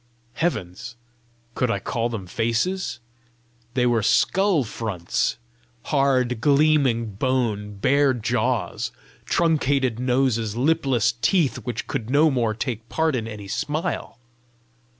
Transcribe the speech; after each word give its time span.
Heavens! 0.33 0.95
could 1.53 1.69
I 1.69 1.77
call 1.77 2.09
them 2.09 2.25
faces? 2.25 2.99
They 3.75 3.85
were 3.85 4.01
skull 4.01 4.63
fronts! 4.63 5.37
hard, 5.83 6.41
gleaming 6.41 7.13
bone, 7.13 7.75
bare 7.75 8.15
jaws, 8.15 8.91
truncated 9.25 9.99
noses, 9.99 10.55
lipless 10.57 11.11
teeth 11.11 11.57
which 11.57 11.85
could 11.85 12.09
no 12.09 12.31
more 12.31 12.55
take 12.55 12.89
part 12.89 13.15
in 13.15 13.27
any 13.27 13.47
smile! 13.47 14.17